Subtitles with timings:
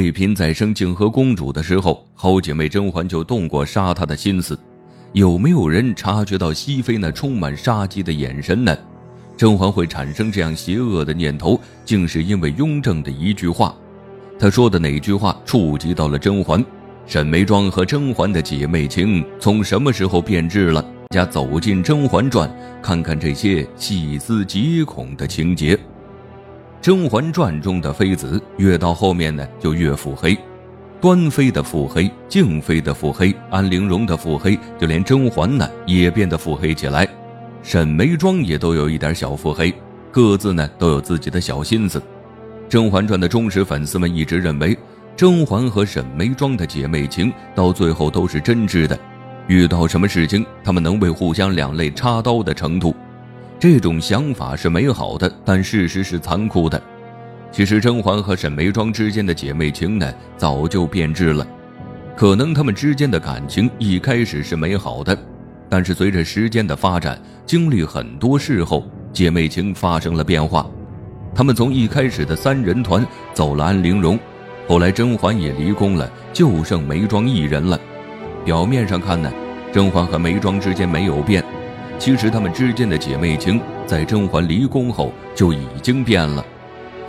[0.00, 4.58] 妃嫔在生静和公主的时候，好姐妹甄嬛就动过杀她的心思。
[5.12, 8.74] 有没有人察觉到熹妃那充满杀机的眼神呢？
[9.36, 13.76] 甄嬛会产生这样邪恶的念头，竟是因为雍正的一句话。
[14.38, 16.64] 他说的哪句话触及到了甄嬛？
[17.06, 20.82] 沈眉庄和甄嬛的姐妹情从什么时候变质了？
[21.10, 22.48] 家走进《甄嬛传》，
[22.80, 25.76] 看看这些细思极恐的情节。
[26.82, 30.36] 《甄嬛传》中的妃子越到后面呢，就越腹黑。
[30.98, 37.06] 端妃的腹黑，静妃的腹黑，安陵容的腹黑，就连甄嬛呢也变得腹黑起来。
[37.62, 39.74] 沈眉庄也都有一点小腹黑，
[40.10, 41.98] 各自呢都有自己的小心思。
[42.66, 44.76] 《甄嬛传》的忠实粉丝们一直认为，
[45.14, 48.98] 甄嬛和沈眉庄的姐妹情到最后都是真挚的。
[49.48, 52.94] 遇到什么事情，他们能为互相两肋插刀的程度，
[53.60, 56.80] 这种想法是美好的，但事实是残酷的。
[57.52, 61.46] 其实，甄嬛和沈眉庄之间的姐妹情呢，早就变质了。
[62.16, 65.14] 可能他们之间的感情一开始是美好的，
[65.68, 70.66] 但是随着时间的发展，经历很多事后，姐妹情发生了变化。
[71.34, 74.18] 他们从一开始的三人团走了安陵容，
[74.66, 77.78] 后来甄嬛也离宫了，就剩眉庄一人了。
[78.42, 79.30] 表面上看呢，
[79.70, 81.44] 甄嬛和眉庄之间没有变，
[82.00, 86.42] 其实他们之间的姐妹情在甄嬛离宫后就已经变了。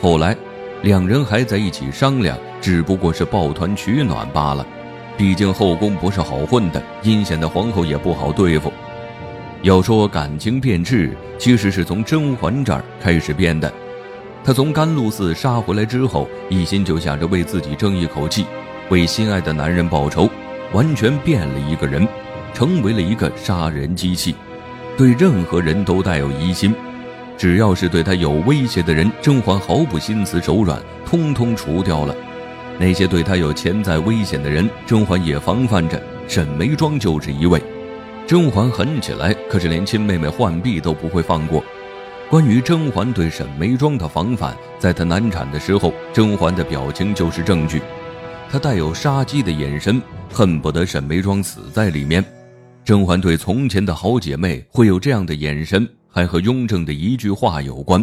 [0.00, 0.34] 后来，
[0.82, 4.66] 两人还在一起商量，只不过是抱团取暖罢了。
[5.14, 8.72] 毕竟后宫不是好混的，阴险的皇后也不好对付。
[9.60, 13.70] 要说感情变质，其实是从甄嬛这儿开始变的。
[14.42, 18.46] 她从甘露寺杀回来之后，一心就想着为自己争一口气，
[18.88, 20.30] 为心爱的男人报仇，
[20.72, 22.08] 完全变了一个人，
[22.54, 24.34] 成为了一个杀人机器，
[24.98, 26.74] 对任何人都带有疑心，
[27.36, 32.12] 只要是对他有威胁的人，甄嬛毫不心慈手软，通通除掉了。
[32.80, 36.02] 那些对他有潜在危险的人，甄嬛也防范着。
[36.26, 37.62] 沈眉庄就是一位。
[38.26, 41.62] 甄嬛狠起来，可是连亲妹妹浣碧都不会放过。
[42.28, 47.80] 关于甄嬛对沈眉庄的防范，在她难产的时候，甄嬛的表情就是证据。
[48.50, 52.24] 她带有杀机的眼神，恨不得沈眉庄死在里面。
[52.88, 58.02] 甄嬛对从前的好姐妹会有这样的眼神，还和雍正的一句话有关。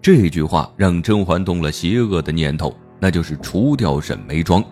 [0.00, 4.64] 这句话让甄嬛动了邪恶的念头，那就是除掉沈眉庄。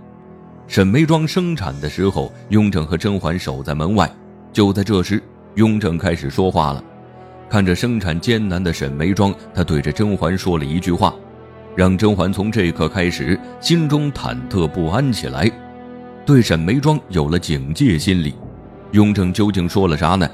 [0.66, 4.10] 沈眉庄生产的时候，雍正和甄嬛守在门外。
[4.54, 5.22] 就在这时，
[5.56, 6.82] 雍正开始说话了。
[7.50, 11.14] 看着生产艰难的沈眉庄，他对着甄嬛说了一句话，
[11.76, 15.50] 让甄嬛从这一刻开始心中忐忑不安起来，
[16.24, 18.34] 对沈眉庄有了警戒心理。
[18.92, 20.28] 雍正究竟说了啥呢？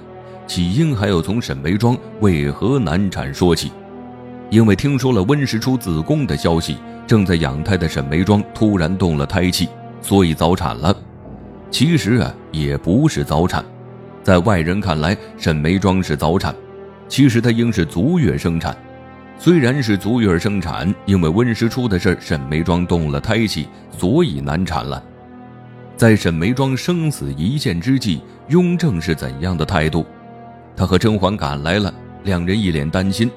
[0.47, 3.71] 起因还要从沈眉庄为何难产说起，
[4.51, 6.77] 因为听说了温实初子宫的消息，
[7.07, 9.69] 正在养胎的沈眉庄突然动了胎气，
[10.01, 10.95] 所以早产了。
[11.71, 13.65] 其实啊，也不是早产，
[14.23, 16.55] 在外人看来，沈眉庄是早产。
[17.09, 18.77] 其实她应是足月生产，
[19.39, 25.03] 虽然是足月生产，因为温实初的事，沈眉庄动了胎气，所以难产了。
[25.99, 30.07] 在沈眉庄生死一线之际，雍正是怎样的态度？
[30.77, 31.93] 他和甄嬛赶来了，
[32.23, 33.29] 两人一脸担心。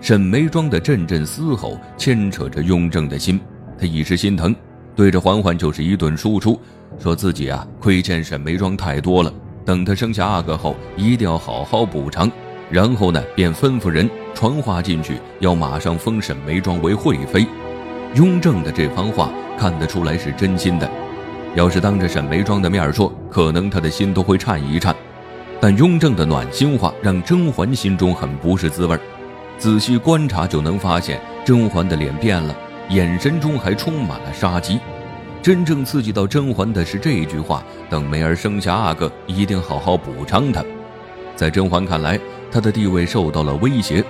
[0.00, 3.38] 沈眉庄的阵阵嘶吼牵扯着雍正的心，
[3.78, 4.52] 他一时心疼，
[4.96, 6.60] 对着嬛嬛就是一顿输出，
[6.98, 9.32] 说自己啊亏欠沈眉庄太多了，
[9.64, 12.28] 等他生下阿哥后，一定要好好补偿。
[12.72, 17.46] 然后呢，便吩咐人传话进去，要马上封沈眉庄为惠妃。
[18.16, 20.90] 雍正的这番话看得出来是真心的，
[21.54, 24.94] 要是当着沈眉庄的面说，可能他的心都会颤一颤。
[25.60, 28.98] 但雍正的暖心话让甄嬛心中很不是滋味
[29.58, 32.56] 仔细观察就能发现，甄嬛的脸变了，
[32.88, 34.80] 眼神中还充满了杀机。
[35.42, 40.64] 真正刺激到甄嬛的是这句话：等梅儿生下阿哥，一定好好补偿她。
[41.36, 42.18] 在甄嬛看来。
[42.52, 44.04] 她的地位受到了威胁，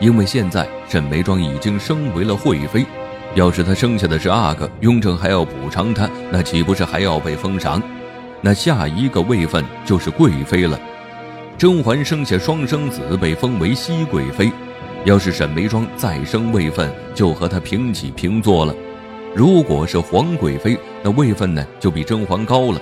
[0.00, 2.84] 因为现在沈眉庄已经升为了惠妃，
[3.34, 7.80] 要是她生下的是阿哥，雍正还要补偿她，那岂不是还要被封赏？
[8.40, 10.78] 那下一个位分就是贵妃了。
[11.56, 14.50] 甄嬛生下双生子，被封为熹贵妃，
[15.04, 18.74] 要是沈眉庄再生位分，就和她平起平坐了。
[19.34, 22.80] 如果是皇贵妃，那位分呢就比甄嬛高了。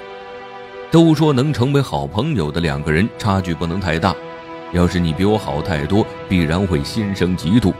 [0.91, 4.15] 都说能成为好朋友的两个人，差距不能太大。
[4.73, 7.75] 要是你比我好太多，必然会心生嫉妒。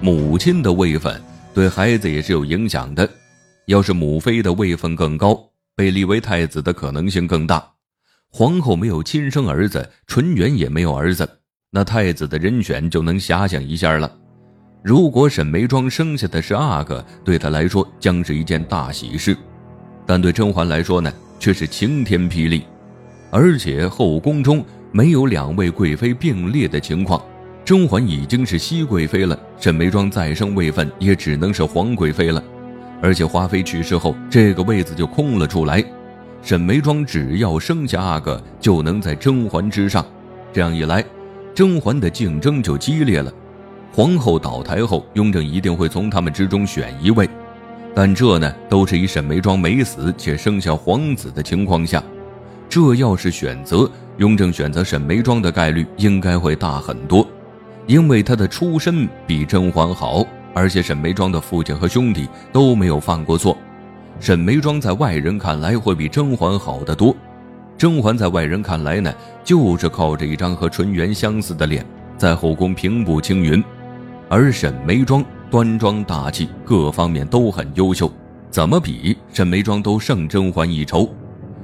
[0.00, 1.20] 母亲的位分
[1.54, 3.08] 对孩子也是有影响的。
[3.66, 5.38] 要是母妃的位分更高，
[5.76, 7.64] 被立为太子的可能性更大。
[8.28, 11.28] 皇后没有亲生儿子，纯元也没有儿子，
[11.70, 14.10] 那太子的人选就能遐想一下了。
[14.82, 19.36] 如果沈眉庄生下的是阿哥，对她来说将是一件大喜事，
[20.04, 22.64] 但对甄嬛来说呢，却是晴天霹雳。
[23.30, 27.22] 而且后宫中没有两位贵妃并列的情况，
[27.64, 32.42] 甄嬛已经是熹贵妃了，沈眉庄再生位分也只能是皇贵妃了。
[33.00, 35.82] 而且华妃去世后，这个位子就空了出来。
[36.42, 40.04] 沈眉庄只要生下阿哥，就能在甄嬛之上。
[40.52, 41.04] 这样一来，
[41.54, 43.32] 甄嬛的竞争就激烈了。
[43.92, 47.28] 皇后倒台后，雍正一定会从他们之中选一位，
[47.94, 52.02] 但这呢，都是以沈眉庄没死且生下皇子的情况下。
[52.68, 57.26] 这要是选择，雍正选择沈眉庄的概率应该会大很多，
[57.86, 60.24] 因为她的出身比甄嬛好。
[60.54, 63.56] 而且沈眉庄的父亲和兄弟都没有犯过错，
[64.20, 67.16] 沈眉庄在外人看来会比甄嬛好得多。
[67.78, 69.10] 甄嬛在外人看来呢，
[69.42, 71.86] 就是靠着一张和纯元相似的脸，
[72.18, 73.64] 在后宫平步青云。
[74.28, 78.12] 而沈眉庄端庄大气，各方面都很优秀，
[78.50, 81.08] 怎么比沈眉庄都胜甄嬛一筹。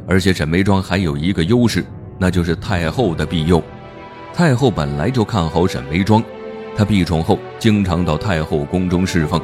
[0.07, 1.85] 而且沈眉庄还有一个优势，
[2.19, 3.63] 那就是太后的庇佑。
[4.35, 6.23] 太后本来就看好沈眉庄。
[6.77, 9.41] 她避宠后，经常到太后宫中侍奉，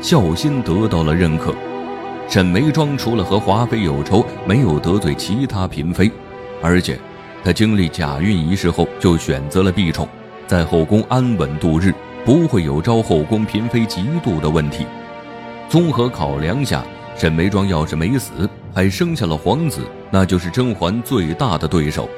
[0.00, 1.52] 孝心得到了认可。
[2.28, 6.10] 沈眉庄除了和华妃有仇，没有得罪其他嫔妃，
[6.62, 6.98] 而且
[7.42, 10.08] 她经历假孕一事后，就选择了避宠，
[10.46, 11.92] 在后宫安稳度日，
[12.24, 14.86] 不会有招后宫嫔妃嫉妒的问题。
[15.68, 16.84] 综合考量下，
[17.16, 19.80] 沈眉庄要是没死，还生下了皇子，
[20.10, 22.08] 那就是甄嬛最大的对手。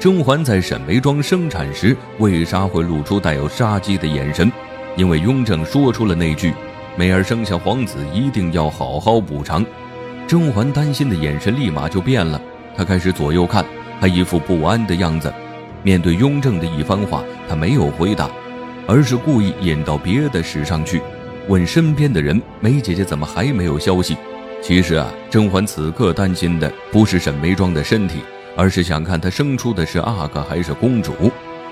[0.00, 4.50] 甄嬛在沈眉庄生产时，为啥会露出带有杀机的眼神？
[4.96, 6.54] 因为雍正说出了那句
[6.96, 9.64] ：“梅儿生下皇子，一定要好好补偿。”
[10.28, 12.40] 甄嬛担心的眼神立马就变了，
[12.76, 13.64] 她开始左右看，
[13.98, 15.32] 还一副不安的样子。
[15.82, 18.30] 面对雍正的一番话，她没有回答，
[18.86, 21.02] 而是故意引到别的事上去，
[21.48, 24.16] 问身边的人：“梅姐姐怎么还没有消息？”
[24.62, 28.20] 其实啊，甄嬛此刻担心的不是沈眉庄的身体。
[28.56, 31.12] 而是想看他生出的是阿哥还是公主，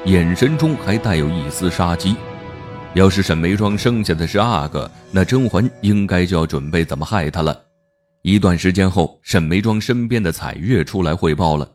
[0.05, 2.17] 眼神中还带有一丝杀机。
[2.95, 7.61] 要是沈眉庄生下的是阿哥，那甄嬛应该就要准备怎么害他了。
[8.23, 11.69] 一段时间后，沈眉庄身边的彩月出来汇报了，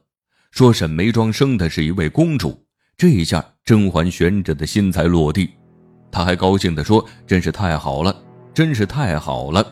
[0.51, 2.65] 说沈眉庄生的是一位公主。
[2.97, 5.49] 这一下，甄嬛悬着的心才落地，
[6.11, 8.15] 她还高兴地说：“真是太好了，
[8.53, 9.65] 真是太好了。”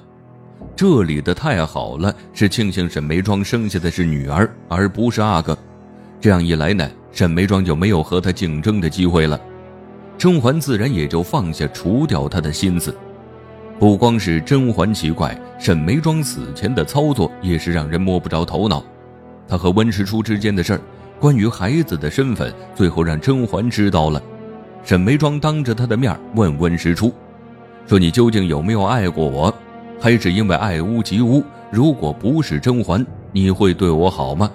[0.79, 5.57] 这里的太好了，是庆幸沈眉庄生下的是女儿，而不是阿哥。
[6.21, 9.37] 这样一来呢，沈眉庄就没有和他竞争的机会了。
[10.17, 12.95] 甄嬛自然也就放下除掉他的心思。
[13.77, 18.81] 不光是甄嬛奇怪，沈眉庄死前的操作也是让人摸不着头脑。
[19.49, 20.81] 他和温实初之间的事儿，
[21.19, 24.23] 关于孩子的身份，最后让甄嬛知道了。
[24.85, 27.13] 沈眉庄当着他的面问温实初
[27.85, 29.53] ：“说你究竟有没有爱过我？”
[29.99, 31.43] 还是因为爱屋及乌。
[31.71, 34.49] 如果不是甄嬛，你会对我好吗？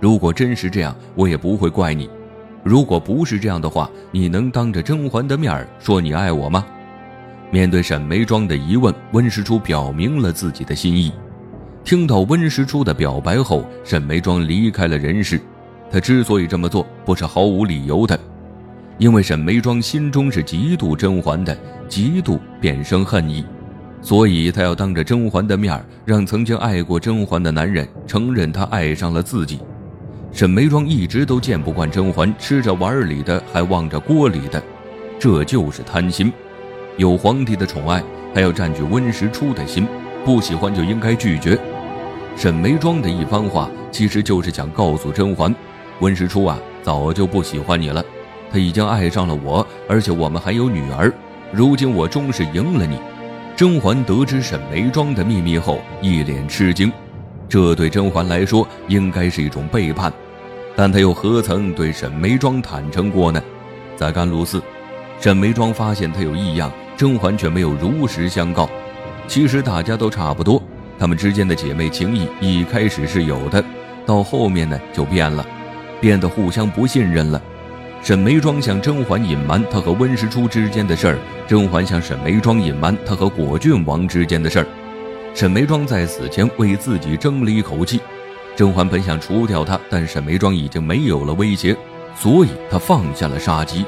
[0.00, 2.08] 如果真是这样，我也不会怪你。
[2.64, 6.64] 如果不是这样的话，你能当着甄嬛的面说你爱我吗？
[7.50, 11.12] 面对沈眉庄的疑问，温实初表明了自己的心意。
[11.84, 15.40] 听到温实初的表白后，沈眉庄离开了人世。
[15.90, 18.18] 他之所以这么做，不是毫无理由的，
[18.98, 21.56] 因为沈眉庄心中是嫉妒甄嬛的，
[21.88, 23.44] 嫉妒便生恨意。
[24.00, 29.60] 所以，他要当着甄嬛的面让曾经爱过甄嬛的男人承认他爱上了自己。
[30.32, 34.62] 沈眉庄一直都见不惯甄嬛吃着碗里的还望着锅里的，
[35.18, 36.32] 这就是贪心。
[36.96, 38.02] 有皇帝的宠爱，
[38.34, 39.86] 还要占据温实初的心，
[40.24, 41.58] 不喜欢就应该拒绝。
[42.36, 45.52] 沈眉庄的一番话，其实就是想告诉甄嬛，
[46.00, 48.04] 温实初啊，早就不喜欢你了，
[48.50, 51.12] 他已经爱上了我，而且我们还有女儿。
[51.52, 52.98] 如今我终是赢了你。
[53.58, 56.92] 甄嬛得知沈眉庄的秘密后，一脸吃惊，
[57.48, 60.12] 这对甄嬛来说应该是一种背叛，
[60.76, 63.42] 但她又何曾对沈眉庄坦诚过呢？
[63.96, 64.62] 在甘露寺，
[65.18, 68.70] 沈眉庄发现她有异样，甄嬛却没有如实相告。
[69.26, 70.62] 其实大家都差不多，
[70.96, 73.64] 她们之间的姐妹情谊一开始是有的，
[74.06, 75.44] 到后面呢就变了，
[76.00, 77.42] 变得互相不信任了。
[78.00, 84.66] 沈眉庄向甄嬛隐瞒她和温实初之间的事儿，甄嬛向沈眉庄隐瞒她和果郡王之间的事儿。
[85.34, 88.00] 沈眉庄在死前为自己争了一口气，
[88.56, 91.76] 甄嬛本想除掉她，但沈眉庄已经没有了威胁，
[92.14, 93.84] 所以她放下了杀机。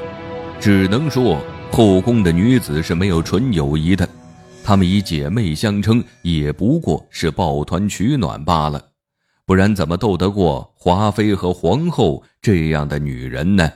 [0.59, 1.39] 只能说
[1.71, 4.07] 后宫的女子是没有纯友谊的，
[4.63, 8.79] 她们以姐妹相称，也不过是抱团取暖罢了，
[9.45, 13.71] 不然怎么斗得过华妃和皇后这样的女人呢？